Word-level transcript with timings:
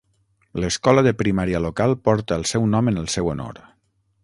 L'escola 0.63 1.03
de 1.07 1.11
primària 1.19 1.61
local 1.67 1.95
porta 2.09 2.39
el 2.41 2.47
seu 2.53 2.67
nom 2.73 2.91
en 2.93 2.99
el 3.03 3.13
seu 3.19 3.31
honor. 3.35 3.63